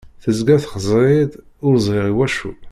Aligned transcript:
Tezga 0.23 0.55
txeẓẓer-iyi-d, 0.61 1.33
ur 1.65 1.73
ẓriɣ 1.85 2.05
iwacu! 2.11 2.51